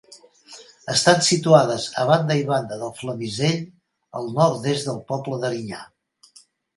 Estan 0.93 1.19
situades 1.25 1.83
a 2.03 2.05
banda 2.11 2.37
i 2.39 2.41
banda 2.47 2.77
del 2.83 2.93
Flamisell, 3.01 3.59
al 4.21 4.31
nord-est 4.39 4.89
del 4.89 4.97
poble 5.13 5.39
d'Erinyà. 5.45 5.83